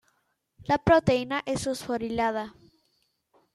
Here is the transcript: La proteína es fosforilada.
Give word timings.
La 0.65 0.79
proteína 0.79 1.43
es 1.45 1.65
fosforilada. 1.65 2.55